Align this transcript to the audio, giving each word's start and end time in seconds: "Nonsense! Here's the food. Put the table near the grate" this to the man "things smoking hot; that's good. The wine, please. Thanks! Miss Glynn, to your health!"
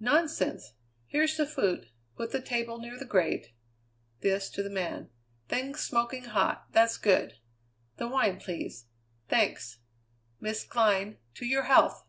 "Nonsense! 0.00 0.72
Here's 1.06 1.36
the 1.36 1.46
food. 1.46 1.90
Put 2.16 2.32
the 2.32 2.40
table 2.42 2.80
near 2.80 2.98
the 2.98 3.04
grate" 3.04 3.52
this 4.18 4.50
to 4.50 4.60
the 4.60 4.68
man 4.68 5.08
"things 5.48 5.78
smoking 5.78 6.24
hot; 6.24 6.66
that's 6.72 6.96
good. 6.96 7.38
The 7.96 8.08
wine, 8.08 8.40
please. 8.40 8.86
Thanks! 9.28 9.78
Miss 10.40 10.64
Glynn, 10.64 11.18
to 11.34 11.46
your 11.46 11.62
health!" 11.62 12.04